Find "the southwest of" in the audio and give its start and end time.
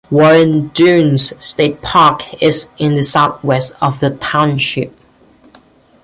2.95-3.99